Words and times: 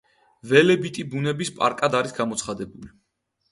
ველებიტი 0.53 1.05
ბუნების 1.11 1.53
პარკად 1.61 2.01
არის 2.01 2.17
გამოცხადებული. 2.23 2.93